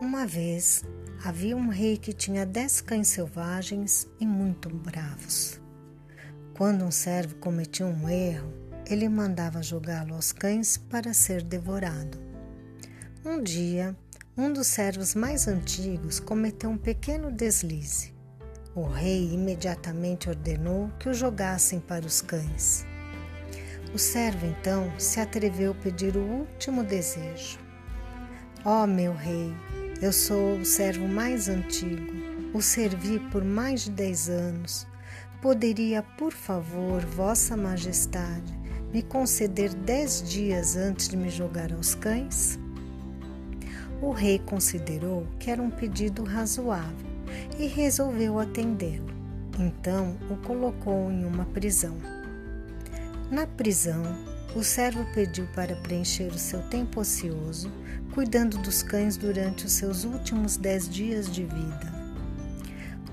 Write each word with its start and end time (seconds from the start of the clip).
Uma 0.00 0.26
vez 0.26 0.82
havia 1.22 1.54
um 1.54 1.68
rei 1.68 1.98
que 1.98 2.14
tinha 2.14 2.46
dez 2.46 2.80
cães 2.80 3.08
selvagens 3.08 4.08
e 4.18 4.24
muito 4.24 4.70
bravos. 4.70 5.60
Quando 6.54 6.86
um 6.86 6.90
servo 6.90 7.34
cometia 7.34 7.84
um 7.84 8.08
erro, 8.08 8.50
ele 8.88 9.06
mandava 9.10 9.62
jogá-lo 9.62 10.14
aos 10.14 10.32
cães 10.32 10.78
para 10.78 11.12
ser 11.12 11.42
devorado. 11.42 12.18
Um 13.22 13.42
dia, 13.42 13.94
um 14.34 14.50
dos 14.50 14.68
servos 14.68 15.14
mais 15.14 15.46
antigos 15.46 16.18
cometeu 16.18 16.70
um 16.70 16.78
pequeno 16.78 17.30
deslize. 17.30 18.14
O 18.74 18.86
rei 18.86 19.34
imediatamente 19.34 20.30
ordenou 20.30 20.88
que 20.98 21.10
o 21.10 21.14
jogassem 21.14 21.78
para 21.78 22.06
os 22.06 22.22
cães. 22.22 22.86
O 23.92 23.98
servo 23.98 24.46
então 24.46 24.90
se 24.98 25.20
atreveu 25.20 25.72
a 25.72 25.74
pedir 25.74 26.16
o 26.16 26.22
último 26.22 26.82
desejo. 26.82 27.58
Ó 28.64 28.84
oh, 28.84 28.86
meu 28.86 29.14
rei, 29.14 29.54
eu 30.02 30.12
sou 30.14 30.56
o 30.56 30.64
servo 30.64 31.06
mais 31.06 31.46
antigo, 31.48 32.12
o 32.54 32.62
servi 32.62 33.18
por 33.30 33.44
mais 33.44 33.82
de 33.82 33.90
dez 33.90 34.30
anos. 34.30 34.86
Poderia, 35.42 36.02
por 36.02 36.32
favor, 36.32 37.04
Vossa 37.04 37.54
Majestade, 37.54 38.58
me 38.92 39.02
conceder 39.02 39.74
dez 39.74 40.22
dias 40.22 40.74
antes 40.74 41.06
de 41.08 41.18
me 41.18 41.28
jogar 41.28 41.70
aos 41.72 41.94
cães? 41.94 42.58
O 44.00 44.10
rei 44.10 44.38
considerou 44.38 45.26
que 45.38 45.50
era 45.50 45.60
um 45.60 45.70
pedido 45.70 46.24
razoável 46.24 47.06
e 47.58 47.66
resolveu 47.66 48.38
atendê-lo. 48.38 49.10
Então 49.58 50.16
o 50.30 50.36
colocou 50.38 51.10
em 51.10 51.26
uma 51.26 51.44
prisão. 51.44 51.98
Na 53.30 53.46
prisão, 53.46 54.02
o 54.54 54.64
servo 54.64 55.04
pediu 55.14 55.46
para 55.54 55.76
preencher 55.76 56.28
o 56.32 56.38
seu 56.38 56.60
tempo 56.62 57.00
ocioso, 57.00 57.70
cuidando 58.12 58.58
dos 58.58 58.82
cães 58.82 59.16
durante 59.16 59.66
os 59.66 59.72
seus 59.72 60.04
últimos 60.04 60.56
dez 60.56 60.88
dias 60.88 61.30
de 61.30 61.44
vida. 61.44 62.00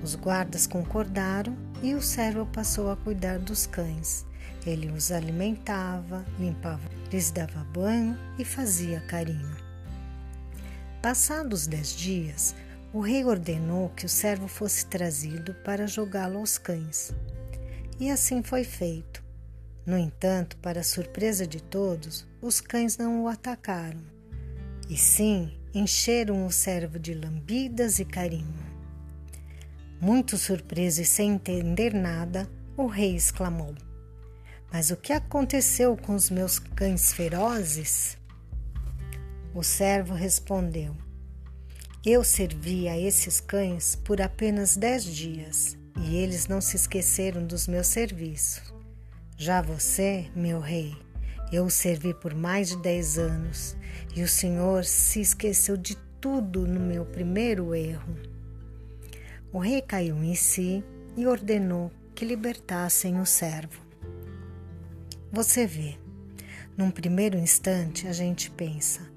Os 0.02 0.14
guardas 0.14 0.66
concordaram 0.66 1.56
e 1.82 1.94
o 1.94 2.02
servo 2.02 2.46
passou 2.46 2.90
a 2.90 2.96
cuidar 2.96 3.38
dos 3.38 3.66
cães. 3.66 4.26
Ele 4.66 4.90
os 4.90 5.12
alimentava, 5.12 6.24
limpava, 6.38 6.82
lhes 7.10 7.30
dava 7.30 7.64
banho 7.72 8.18
e 8.38 8.44
fazia 8.44 9.00
carinho. 9.02 9.56
Passados 11.00 11.66
dez 11.66 11.94
dias, 11.94 12.54
o 12.92 13.00
rei 13.00 13.24
ordenou 13.24 13.90
que 13.90 14.06
o 14.06 14.08
servo 14.08 14.48
fosse 14.48 14.86
trazido 14.86 15.54
para 15.64 15.86
jogá-lo 15.86 16.38
aos 16.38 16.58
cães. 16.58 17.12
E 18.00 18.10
assim 18.10 18.42
foi 18.42 18.64
feito. 18.64 19.27
No 19.88 19.96
entanto, 19.96 20.58
para 20.58 20.82
surpresa 20.82 21.46
de 21.46 21.62
todos, 21.62 22.26
os 22.42 22.60
cães 22.60 22.98
não 22.98 23.22
o 23.22 23.26
atacaram, 23.26 24.02
e 24.86 24.98
sim 24.98 25.58
encheram 25.72 26.44
o 26.44 26.52
servo 26.52 26.98
de 26.98 27.14
lambidas 27.14 27.98
e 27.98 28.04
carinho. 28.04 28.66
Muito 29.98 30.36
surpreso 30.36 31.00
e 31.00 31.06
sem 31.06 31.30
entender 31.30 31.94
nada, 31.94 32.46
o 32.76 32.84
rei 32.84 33.16
exclamou: 33.16 33.74
Mas 34.70 34.90
o 34.90 34.96
que 34.96 35.10
aconteceu 35.10 35.96
com 35.96 36.14
os 36.14 36.28
meus 36.28 36.58
cães 36.58 37.14
ferozes? 37.14 38.18
O 39.54 39.62
servo 39.62 40.12
respondeu: 40.12 40.94
Eu 42.04 42.22
servi 42.22 42.90
a 42.90 42.98
esses 42.98 43.40
cães 43.40 43.96
por 43.96 44.20
apenas 44.20 44.76
dez 44.76 45.02
dias 45.02 45.78
e 45.96 46.14
eles 46.14 46.46
não 46.46 46.60
se 46.60 46.76
esqueceram 46.76 47.46
dos 47.46 47.66
meus 47.66 47.86
serviços. 47.86 48.76
Já 49.40 49.62
você, 49.62 50.28
meu 50.34 50.58
rei, 50.58 50.96
eu 51.52 51.66
o 51.66 51.70
servi 51.70 52.12
por 52.12 52.34
mais 52.34 52.70
de 52.70 52.76
dez 52.78 53.16
anos 53.16 53.76
e 54.16 54.20
o 54.20 54.26
Senhor 54.26 54.84
se 54.84 55.20
esqueceu 55.20 55.76
de 55.76 55.96
tudo 56.20 56.66
no 56.66 56.80
meu 56.80 57.06
primeiro 57.06 57.72
erro. 57.72 58.16
O 59.52 59.60
rei 59.60 59.80
caiu 59.80 60.24
em 60.24 60.34
si 60.34 60.82
e 61.16 61.24
ordenou 61.24 61.88
que 62.16 62.24
libertassem 62.24 63.20
o 63.20 63.24
servo. 63.24 63.80
Você 65.30 65.68
vê, 65.68 65.96
num 66.76 66.90
primeiro 66.90 67.38
instante 67.38 68.08
a 68.08 68.12
gente 68.12 68.50
pensa: 68.50 69.08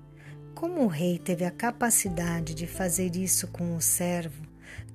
como 0.54 0.84
o 0.84 0.88
rei 0.88 1.18
teve 1.18 1.46
a 1.46 1.52
capacidade 1.52 2.54
de 2.54 2.68
fazer 2.68 3.16
isso 3.16 3.48
com 3.48 3.76
o 3.76 3.82
servo, 3.82 4.44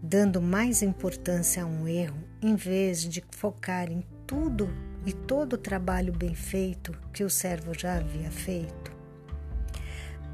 dando 0.00 0.41
mais 0.41 0.82
importância 0.82 1.65
a 1.65 1.66
um 1.66 1.88
erro 1.88 2.22
em 2.41 2.54
vez 2.54 3.00
de 3.00 3.25
focar 3.32 3.91
em 3.91 4.06
tudo 4.25 4.70
e 5.06 5.12
todo 5.12 5.52
o 5.52 5.58
trabalho 5.58 6.12
bem 6.12 6.34
feito 6.34 6.92
que 7.12 7.22
o 7.22 7.30
servo 7.30 7.72
já 7.72 7.96
havia 7.96 8.30
feito. 8.30 8.92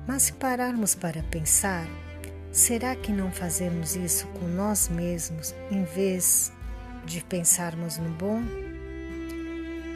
Mas 0.08 0.22
se 0.22 0.32
pararmos 0.32 0.94
para 0.94 1.22
pensar, 1.24 1.86
será 2.50 2.96
que 2.96 3.12
não 3.12 3.30
fazemos 3.30 3.94
isso 3.94 4.26
com 4.28 4.48
nós 4.48 4.88
mesmos 4.88 5.54
em 5.70 5.84
vez 5.84 6.50
de 7.04 7.22
pensarmos 7.22 7.98
no 7.98 8.08
bom? 8.08 8.40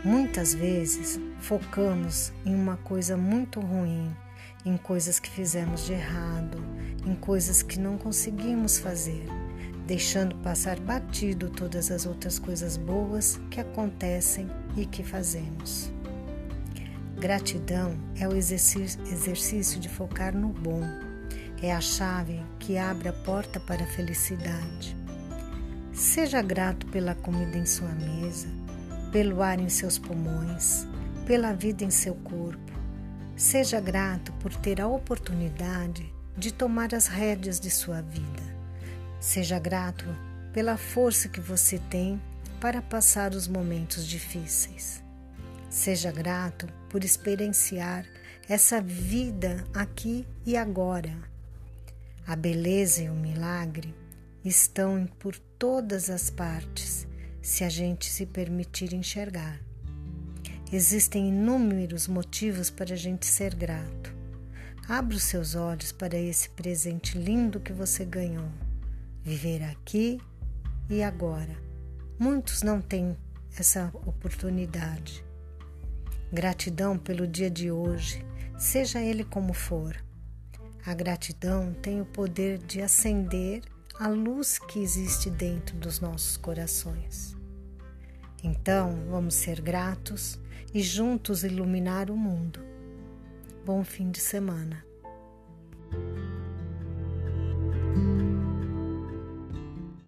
Muitas 0.04 0.54
vezes 0.54 1.18
focamos 1.40 2.30
em 2.44 2.54
uma 2.54 2.76
coisa 2.76 3.16
muito 3.16 3.58
ruim, 3.58 4.14
em 4.64 4.76
coisas 4.76 5.18
que 5.18 5.30
fizemos 5.30 5.86
de 5.86 5.94
errado, 5.94 6.62
em 7.04 7.14
coisas 7.14 7.62
que 7.62 7.80
não 7.80 7.96
conseguimos 7.96 8.78
fazer 8.78 9.26
deixando 9.86 10.34
passar 10.38 10.80
batido 10.80 11.48
todas 11.48 11.92
as 11.92 12.06
outras 12.06 12.38
coisas 12.40 12.76
boas 12.76 13.40
que 13.50 13.60
acontecem 13.60 14.48
e 14.76 14.86
que 14.86 15.02
fazemos. 15.02 15.90
Gratidão 17.18 17.96
é 18.14 18.28
o 18.28 18.36
exercício 18.36 19.80
de 19.80 19.88
focar 19.88 20.36
no 20.36 20.48
bom, 20.48 20.82
é 21.62 21.72
a 21.72 21.80
chave 21.80 22.42
que 22.58 22.76
abre 22.76 23.08
a 23.08 23.12
porta 23.12 23.58
para 23.58 23.82
a 23.82 23.88
felicidade. 23.88 24.94
Seja 25.92 26.42
grato 26.42 26.86
pela 26.88 27.14
comida 27.14 27.56
em 27.56 27.64
sua 27.64 27.88
mesa, 27.88 28.48
pelo 29.10 29.42
ar 29.42 29.58
em 29.58 29.68
seus 29.70 29.98
pulmões, 29.98 30.86
pela 31.26 31.54
vida 31.54 31.84
em 31.84 31.90
seu 31.90 32.14
corpo. 32.16 32.72
Seja 33.34 33.80
grato 33.80 34.32
por 34.34 34.54
ter 34.54 34.80
a 34.80 34.86
oportunidade 34.86 36.14
de 36.36 36.52
tomar 36.52 36.94
as 36.94 37.06
rédeas 37.06 37.58
de 37.58 37.70
sua 37.70 38.02
vida. 38.02 38.42
Seja 39.18 39.58
grato 39.58 40.04
pela 40.52 40.76
força 40.76 41.28
que 41.30 41.40
você 41.40 41.78
tem 41.90 42.20
para 42.60 42.80
passar 42.82 43.34
os 43.34 43.46
momentos 43.46 44.06
difíceis. 44.06 45.02
Seja 45.68 46.10
grato 46.10 46.66
por 46.88 47.04
experienciar 47.04 48.06
essa 48.48 48.80
vida 48.80 49.64
aqui 49.74 50.26
e 50.44 50.56
agora. 50.56 51.12
A 52.26 52.34
beleza 52.34 53.02
e 53.02 53.10
o 53.10 53.14
milagre 53.14 53.94
estão 54.44 55.06
por 55.18 55.36
todas 55.58 56.08
as 56.10 56.30
partes, 56.30 57.06
se 57.42 57.64
a 57.64 57.68
gente 57.68 58.06
se 58.06 58.26
permitir 58.26 58.92
enxergar. 58.92 59.60
Existem 60.72 61.28
inúmeros 61.28 62.08
motivos 62.08 62.70
para 62.70 62.94
a 62.94 62.96
gente 62.96 63.26
ser 63.26 63.54
grato. 63.54 64.14
Abra 64.88 65.16
os 65.16 65.24
seus 65.24 65.54
olhos 65.54 65.92
para 65.92 66.16
esse 66.16 66.48
presente 66.50 67.18
lindo 67.18 67.60
que 67.60 67.72
você 67.72 68.04
ganhou 68.04 68.50
viver 69.26 69.60
aqui 69.64 70.20
e 70.88 71.02
agora. 71.02 71.65
Muitos 72.18 72.62
não 72.62 72.80
têm 72.80 73.14
essa 73.58 73.90
oportunidade. 74.06 75.22
Gratidão 76.32 76.96
pelo 76.96 77.26
dia 77.26 77.50
de 77.50 77.70
hoje, 77.70 78.24
seja 78.58 79.02
ele 79.02 79.22
como 79.22 79.52
for. 79.52 80.02
A 80.86 80.94
gratidão 80.94 81.74
tem 81.74 82.00
o 82.00 82.06
poder 82.06 82.56
de 82.56 82.80
acender 82.80 83.62
a 83.98 84.08
luz 84.08 84.58
que 84.58 84.78
existe 84.78 85.28
dentro 85.28 85.76
dos 85.76 86.00
nossos 86.00 86.38
corações. 86.38 87.36
Então, 88.42 89.04
vamos 89.10 89.34
ser 89.34 89.60
gratos 89.60 90.38
e 90.72 90.82
juntos 90.82 91.44
iluminar 91.44 92.10
o 92.10 92.16
mundo. 92.16 92.60
Bom 93.62 93.84
fim 93.84 94.10
de 94.10 94.20
semana. 94.20 94.85